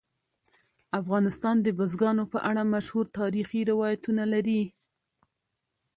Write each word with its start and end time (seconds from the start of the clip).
افغانستان 1.01 1.55
د 1.61 1.67
بزګانو 1.77 2.23
په 2.33 2.39
اړه 2.49 2.71
مشهور 2.73 3.05
تاریخي 3.19 3.61
روایتونه 3.71 4.23
لري. 4.33 4.63